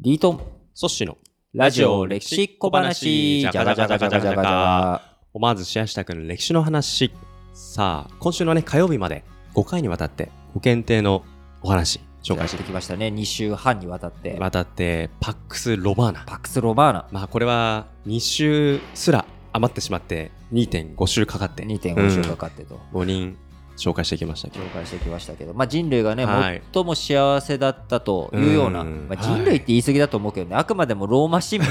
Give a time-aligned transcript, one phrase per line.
[0.00, 0.40] リートン、
[0.74, 1.18] ソッシの
[1.54, 5.02] ラジオ歴史小話、じゃがじゃがじゃがじゃが。
[5.34, 7.10] 思わずシェアしたくなる歴史の話。
[7.52, 9.24] さあ、今週のね、火曜日まで
[9.56, 11.24] 5回にわたって五賢帝の
[11.62, 13.08] お話紹介してきましたね。
[13.08, 14.38] 2週半にわたって。
[14.38, 16.24] わたって、パックス・ロマーナ。
[16.26, 17.08] パックス・ロマーナ。
[17.10, 22.78] まあ、これは2週すら余ってしまって2.5週かかって、2.5週かかってと。
[22.92, 23.36] 5人
[23.78, 24.64] 紹介してきましたけど。
[24.64, 26.62] 紹介してきましたけど、まあ、人類がね、はい。
[26.72, 31.68] 最も幸せだったというような、うんまあ、人類って言い過ぎだと思うけどね、あくまでもローマ市民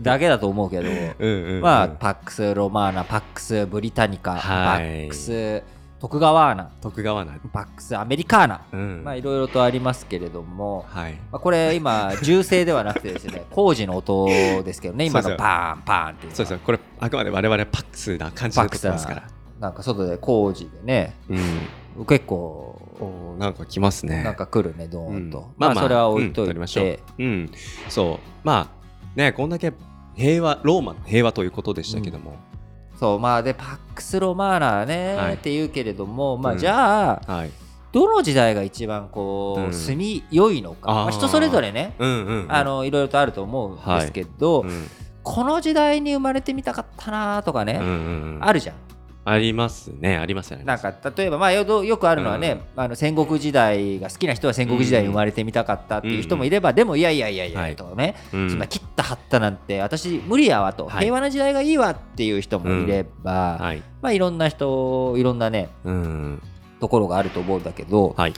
[0.00, 0.84] だけだと思うけど、
[1.60, 4.82] まあ、パックス・ロマーナ、パックス・ブリタニカ、パはい。
[5.06, 5.62] ックス・
[6.00, 7.34] トクガワーナ、徳川な。
[7.52, 9.02] パックス・アメリカーナ、うん。
[9.04, 11.14] まあ、いろいろとありますけれども、はい。
[11.14, 14.26] まあ、これ今、銃声ではなくてですね、 工事の音
[14.62, 16.34] ですけどね、今のパーンパーンっていうのは。
[16.36, 16.60] そうですよ。
[16.64, 19.22] これ、あくまで我々パックスな感じで撮ってますから。
[19.60, 22.06] なんか外で工事でね、うん。
[22.06, 24.22] 結構、おーなんか来ますね。
[24.22, 25.38] なんか来るね、ドーンと。
[25.38, 27.50] うんまあ、それは置いうんとい撮りましょうて、うん、
[27.88, 28.18] そう。
[28.44, 29.72] まあ、ね、こんだけ
[30.14, 32.36] 平和、ローマの平和ということでしたけども。
[32.98, 37.50] そう、まあ、で、パックス・ロマーナね、はいって言うけれども、まあ、うんじゃあ、はい。
[37.90, 42.52] どの時代が一番こう、うん住み良いのか、まあ、人それぞれね、うんうん、うん。
[42.52, 44.86] あ、のいろいろとあると思うんですけど、うん、
[45.22, 48.44] この時代に生まれてみたかったなとかね、うんうんうん。
[48.44, 48.76] あるじゃん。
[49.28, 50.64] ありますね、ありますよね。
[50.64, 63.82] なんか例えば、まあ、よよくあるのはね、あの戦国時代が好きな人は戦国時代に生まれてみたかったっていう人もいれば、でもいやいやいやいや、はいとかね、うんそんな切った張ったなんて私無理やわと、はい平和な時代がいいわっていう人もいれば、はい。
[64.02, 66.42] まあいろんな人いろんなねうん。
[66.80, 68.34] ところがあると思うんだけど、はい。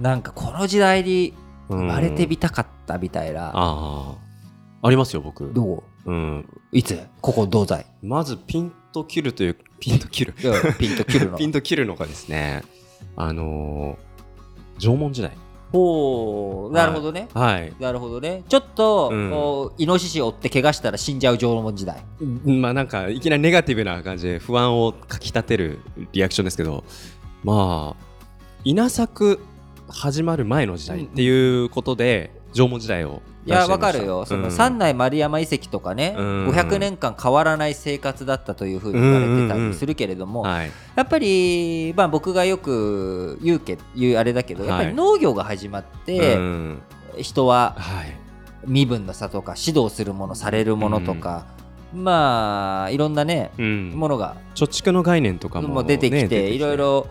[0.00, 1.32] なんかこの時代に
[1.68, 4.14] 生生まれてみたかったみたいな、ああ。
[4.82, 5.52] ありますよ、僕。
[5.52, 5.82] どう？
[6.08, 6.48] うん。
[6.72, 6.98] いつ？
[7.20, 10.34] ここ同罪まず、ピンと切るという、ピンと切る。
[10.78, 11.36] ピンと切るの。
[11.38, 12.62] ピンと切るのがですね、
[13.14, 15.32] あのー、縄文時代。
[15.70, 17.74] ほうなるほどね、はい。
[17.78, 18.42] なるほどね。
[18.48, 19.30] ちょっと、うん。
[19.30, 22.02] こうイノシシ追って怪我したら死んじゃう縄文時代。
[22.46, 25.80] まあなんかいきなりネガティブな感じで不安をかき立てる
[26.12, 26.84] リアクションですけど。
[27.44, 28.04] まあ
[28.64, 29.40] 稲作
[29.88, 36.48] 始まる前の時代っていうことで縄文時代をいやわかるよ、そのうん三内丸山遺跡とかね、うん。
[36.48, 40.70] 500年間変わらない生活だったというふうに言われてたりするけれども、はい。
[40.96, 46.82] やっぱり、まあ、僕がよく言うけ言うあれだけど、やっぱりはい農業が始まって、うん。
[47.18, 48.16] 人ははい。
[48.66, 51.46] 身分の差とか指導するものされるものとか、
[51.94, 53.90] まあいろんなね、うん。
[53.94, 57.06] ものが貯蓄の概念とかも、もう出てきて,、いろいろ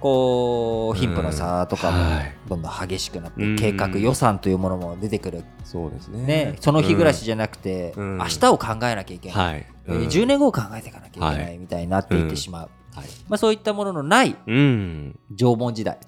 [0.00, 2.34] こう貧富の差とかもはい。
[2.48, 3.56] どんどん激しくなって、うん。
[3.56, 6.22] 計画予算というものも出てくる、そうですね。
[6.22, 8.18] ね、その日暮らしじゃなくて、うん。
[8.18, 10.06] 明日を考えなきゃいけない、はい、えーうん。
[10.06, 11.58] 10年後を考えていかなきゃいけなはい。
[11.58, 13.06] みたいになっていってしまう、はい。
[13.28, 15.18] まあ、そういったもののないうん。
[15.36, 15.98] 縄文時代。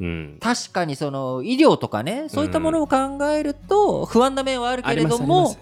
[0.00, 0.38] うん。
[0.40, 5.56] 確かにその医療とかねそういったものを考えると不安な面はあるけれども、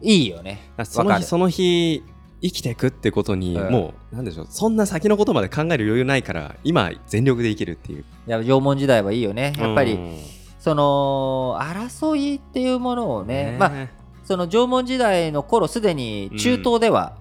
[0.00, 0.72] いいよね。
[0.84, 2.02] その日
[2.42, 3.72] 生きていくってことに、うん。
[3.72, 8.04] もうなんでしょうそんな先のことまで考える余裕ないから今全力で生きるっていう。
[8.26, 9.54] いや縄文時代はいいよね。
[9.58, 10.18] やっぱり、うん
[10.62, 13.88] その争いっていうものをねねまあ
[14.22, 17.16] その縄文時代の頃すでに中東では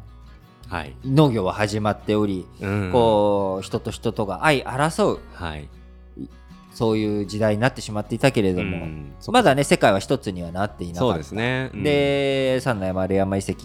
[0.67, 2.91] はい、農業は始まっており、うん。
[2.93, 5.67] こう人と人とが相争うはい。
[6.73, 9.13] そういう時代になってしまっていたけれども、うん。
[9.19, 11.13] そまだね世界は一つにはなっていなかった。
[11.13, 13.55] そうですね、うん、で三内丸山遺跡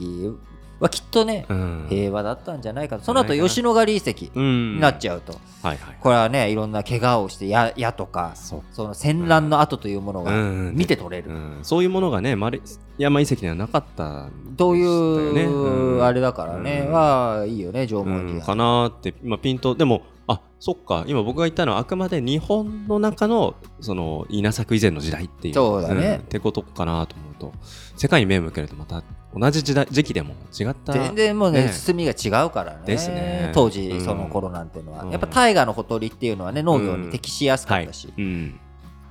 [0.78, 1.86] はきっとね、うん。
[1.88, 3.04] 平和だったんじゃないかと。
[3.04, 4.74] その後吉野ヶ里遺跡うん。
[4.74, 5.32] になっちゃうと、
[5.62, 5.96] はいはい。
[6.00, 10.74] これはねいろんな怪我をして矢矢とかその戦乱の跡というものがうん。
[10.74, 12.62] 見て取れる、うん、そういうものがね丸
[12.98, 16.04] 山遺跡にはなかったんとう、うん。
[16.04, 16.92] あれだからね、うん。
[16.92, 19.14] はいいよね縄文時代、うんかなーって。
[19.22, 21.04] 今ピントでもあそっか。
[21.06, 25.54] 今僕が言ったのはあくまで日本の中のその稲作以前の時代っていう。
[25.54, 26.16] そうだね。
[26.16, 26.18] ん。
[26.18, 27.52] ってことかなと思うと。
[27.96, 29.04] 世界に目を向けるとまた
[29.38, 30.94] 同じ時代時期でも違った。
[30.94, 31.72] 全然もうねね。
[31.72, 32.80] 進みが違うからね。
[32.86, 33.50] ですね。
[33.54, 35.10] 当時うんその頃なんていうのは、うん。
[35.10, 38.58] やっぱ大河のほとりっていうのはね農業に適しやすかったし、うん、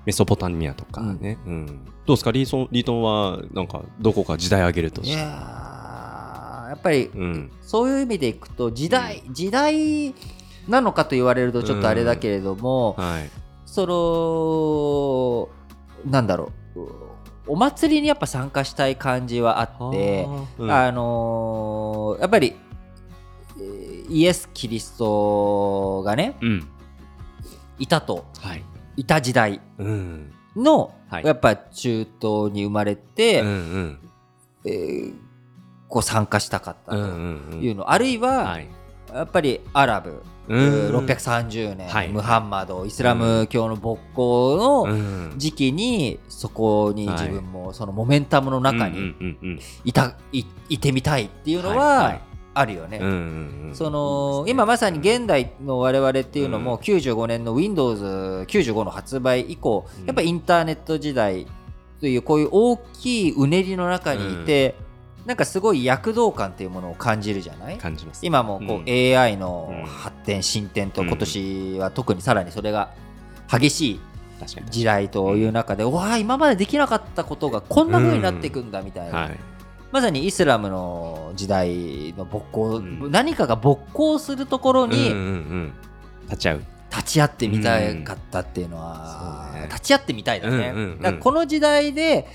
[0.05, 1.85] メソポタミアとかね、うん。
[2.05, 2.31] どうですか？
[2.31, 5.13] リーソンリートンはなんかどこか時代上げるとして。
[5.13, 7.51] いやっぱりうん。
[7.61, 10.15] そういう意味でいくと時代、時代
[10.67, 13.29] なのかと言われるとちょっとあれだけれども、はい。
[13.65, 13.85] そ
[16.05, 16.79] のなんだろう
[17.47, 20.71] お祭りにやっぱ参加したい感じはあって、はあうん。
[20.71, 22.55] あのーやっぱり
[23.59, 26.67] えーイエス・キリストがねうん。
[27.79, 28.25] いたと。
[28.39, 28.63] はい。
[28.97, 30.31] いた時代うん。
[30.55, 31.25] の、はい。
[31.25, 33.99] やっぱ中東に生まれて、うんうん。
[34.65, 35.13] えー
[35.87, 37.61] こう参加したかったうんとうんうん。
[37.61, 38.67] いうの、あるいは、はい
[39.15, 40.95] やっぱりアラブうん。
[41.05, 42.09] 630年、はい。
[42.09, 45.33] ムハンマドイスラム教の勃興うのん。
[45.37, 49.13] 時期にそこに自分もそのモメンタムの中に
[49.83, 52.19] いたいいてみたいっていうのは
[52.53, 52.99] あるよね。
[53.73, 60.05] その今まさに現代の我々っていうのも95年の Windows95 の発売以降うん。
[60.05, 61.47] やっぱりインターネット時代
[61.99, 64.75] というこういう大きいうねりの中にいて
[65.25, 67.77] なんかすごい躍動感っていうものを感じるじゃない？
[67.77, 68.25] 感じます。
[68.25, 68.81] 今もこうん。
[68.81, 71.07] う AI のうん発展進展とうん。
[71.07, 72.91] 今年は特にさらにそれが
[73.51, 73.99] 激しい
[74.69, 79.17] 時代という中でうわあ今までできなかったことがこんな風になっていくんだみたいな。
[79.17, 79.39] はい。
[79.91, 83.11] まさにイスラムの時代の勃興、うん。
[83.11, 85.73] 何かが勃興するところうんうんにうん。
[86.25, 86.65] 立ち会う。
[86.91, 89.67] 立ち会ってみたかったっていうのは、ね。
[89.69, 91.19] 立ち会ってみたいだね、うんうんうん。
[91.19, 92.27] この時代で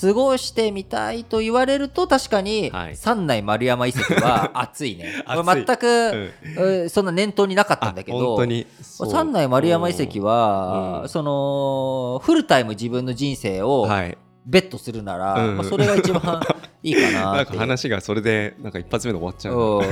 [0.00, 2.96] 過ごしてみたいと言われると確かにはい。
[2.96, 5.24] 三内丸山遺跡は 熱いね。
[5.26, 6.30] 全く、うん。
[6.44, 8.66] えーそんな念頭になかったんだけあど本当に。
[8.80, 11.06] そう三内丸山遺跡は、う。
[11.06, 11.08] ん。
[11.08, 14.16] そのフルタイム自分の人生をはい。
[14.46, 15.56] ベットするなら、うん。
[15.58, 16.40] まあ、それが一番
[16.82, 17.54] いいかななんか。
[17.58, 19.82] 話がそれでなんか一発目で終わっちゃう。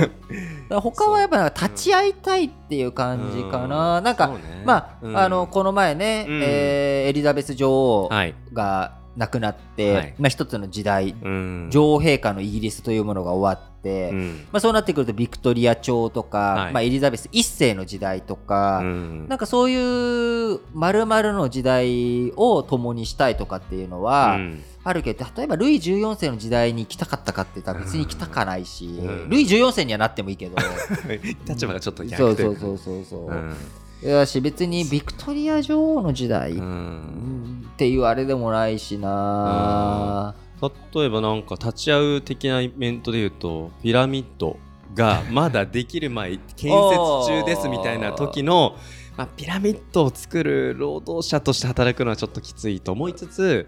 [0.77, 0.79] う。
[0.81, 4.63] 他はやっぱなんか立ち会いたいっていう感じかな、なんか、そうね。
[4.65, 5.17] まあ、うん。
[5.17, 6.41] あのこの前ね、うん。
[6.43, 8.33] えーエリザベス女王はい。
[8.53, 10.15] が亡くなって、はい。
[10.17, 11.67] まあ、一つの時代、うん。
[11.69, 14.47] 女王陛下のイギリスというものが終わって、うん。
[14.53, 16.73] まあ、そうなってくるとビクトリア朝とか、はい。
[16.73, 19.27] まあ、エリザベス一世の時代とか、うん。
[19.27, 24.63] なんかそういう丸々の時代を共にしたいとかっていうのは、うん。
[24.85, 29.29] あるけど例えばルイ14世の時代に行きたかったかって言ったら別に行きたかないし、うん。
[29.29, 30.55] ルイ14世にはなってもいいけど。
[31.45, 33.53] 立場がちょっと逆そうそうそうそうそう、
[34.01, 36.55] やし別にビクトリア女王の時代っ
[37.77, 40.35] ていうあれでもないしな、
[40.93, 44.57] 例えばなんか立ち会う的なイベントで言うとピラミッド
[44.93, 46.71] がまだできる前建設
[47.27, 48.75] 中ですみたいな時の、
[49.17, 53.67] まあ、ピラミッドを作る労働者として働くのはちょっときついと思いつつ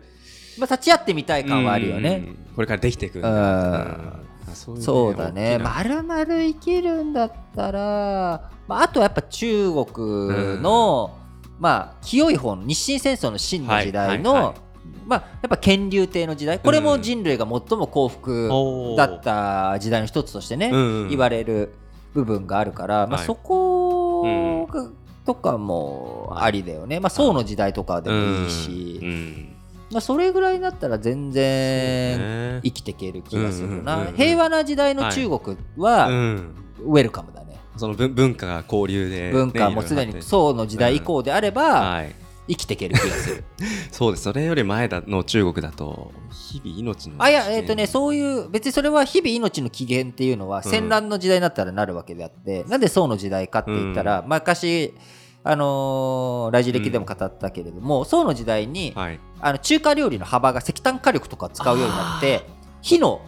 [0.60, 2.56] まあ、立ち会ってみたい感はあるよね、うん。
[2.56, 4.20] これからできていくんだ
[4.54, 5.58] そういうそうだね。
[5.58, 11.18] るまる生きるんだったら、まあ、あとはやっぱ中国の、
[11.60, 14.62] まあ清い方の日清戦争の真の時代の、はいはいはい。
[15.06, 16.60] まあ、やっぱ乾隆帝の時代。
[16.60, 21.10] これも人類が最も幸福だった時代の一つとしてね、うんうん。
[21.10, 21.74] 言われる
[22.14, 23.26] 部分があるから、まあ、はい。
[23.26, 24.90] そこが、
[25.26, 29.08] とかもありだよね、まあ、宋の時代とかでもいいし、うん。
[29.08, 29.51] うん
[29.92, 32.62] まあ、それぐらいになったら全然ね。
[32.64, 36.56] 生きていける気がするな、うんうんうんうん平和な時代の中国はうん。
[36.84, 42.16] ウェルカムだね、その文文化が交流でね、文化もすでに宋の時代以降であればはい。
[42.48, 43.44] 生きていける気がする、
[43.92, 44.24] そうです。
[44.24, 55.21] それより前だの中国だと日々命のあいやえっ、とねそういう別にそれは日々命の起源っていうのは戦乱の時代になったらなるわけであって、なんで宋の時代かって言ったら、昔あ
[55.56, 59.20] のーラジ歴でも語ったけれども、宋の時代に、はい。
[59.40, 62.46] あの中華料理の幅が石炭火力とか使うようになって
[62.82, 63.22] 火の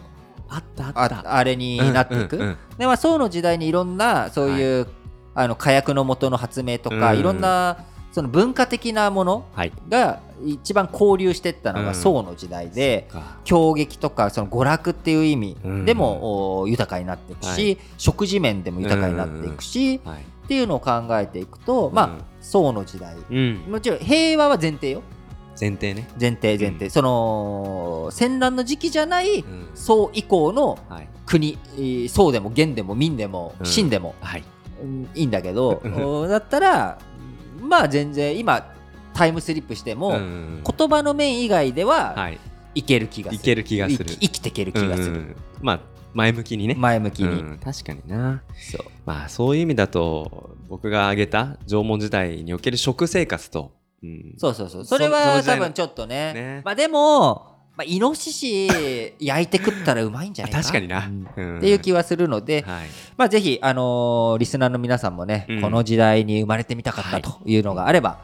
[0.48, 4.86] あったあああれになっていく、うんうんうんでまあ宋の時代にいろんなそういう、
[5.34, 7.18] あの火薬の元の発明とか、うん。
[7.18, 9.72] いろんなその文化的なものはい。
[9.88, 11.86] が一番交流していったのうん。
[11.86, 13.38] が宋の時代で、か。
[13.44, 15.84] 狂劇とかその娯楽っていう意味うん。
[15.84, 17.78] でも、お豊かになっていくし、はい。
[17.98, 23.16] 食事面でも豊かになっていくし、はいっていうのを考えていくと、まあうん宋の時代。
[23.30, 23.64] うん。
[23.70, 25.02] もちろん平和は前提よ。
[25.58, 26.06] 前提ね。
[26.20, 29.68] 前提前提、その戦乱の時期じゃないうん。
[29.74, 31.08] 宋以降のはい。
[31.24, 33.66] 国えー宋でも元でも民でもうん。
[33.66, 34.44] 秦でも、はい。
[34.82, 36.98] うんいいんだけどだったら
[37.62, 38.66] まあ全然今
[39.14, 42.38] タイムスリップしても、うん言葉の面以外でははい。
[42.74, 44.04] いける気がする、いける気がする。
[44.04, 45.36] 生きていける気がする、うん。
[45.62, 45.80] まあ
[46.14, 46.74] 前向きにね。
[46.78, 47.58] 前向きに、うん。
[47.58, 48.42] 確かにな。
[48.54, 48.86] そう。
[49.04, 54.84] まあそういう意味だと僕が挙げた縄文時代における食生活と、うん、そうそうそう。
[54.84, 56.32] それは多分ちょっとね。
[56.32, 56.62] ね。
[56.64, 58.68] まあでも、まあ、イノシシ
[59.18, 60.60] 焼いて食ったらうまいんじゃないか？
[60.60, 61.28] 確かにな、うん。
[61.36, 61.58] うん。
[61.58, 62.86] っていう気はするので、はい。
[63.16, 65.60] まあ、ぜひ、あのーリスナーの皆さんもね、うん。
[65.60, 68.20] この時代に生まれてみたかったというのがあれば、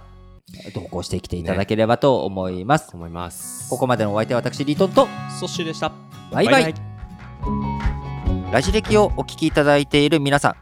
[0.73, 2.91] 投稿してきていただければと思います。
[2.95, 3.69] 思います。
[3.69, 5.09] ここまでのお相手は私、リートンと、
[5.41, 5.91] ソッシーでした。
[6.31, 6.90] バイバイ
[8.53, 10.55] ラジ歴をお聞きいただいている皆さん、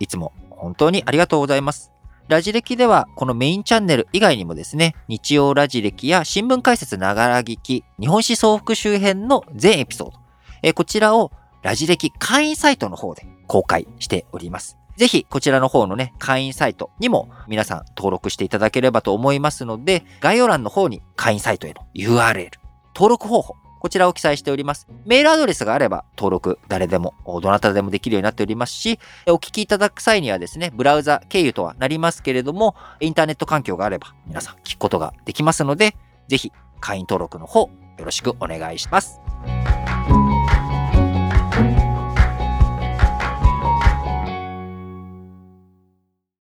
[0.00, 1.92] いつも本当にありがとうございます。
[2.26, 10.18] ラジ歴ではこのメインチャンネル以外にもですね、日曜ラジ歴や新聞解説ながら聞き、日本史総復周辺の全エピソード、
[10.62, 11.30] えこちらを
[11.62, 14.78] ラジ歴会員サイトの方で公開しております。
[14.96, 22.52] ぜひこちらの方のね、会員サイトにも皆さん登録していただければと思いますので、概要欄の方に会員サイトへの URL、
[22.94, 24.88] 登録方法こちらを記載しております。
[25.04, 35.96] メールアドレスがあれば登録誰でも、どなたでもできるようになっておりますし、お聞きいただく際にはですね、ブラウザ経由とはなりますけれども、インターネット環境があれば皆さん聞くことができますので、
[36.28, 37.70] ぜひ会員登録の方よ
[38.04, 39.20] ろしくお願いします。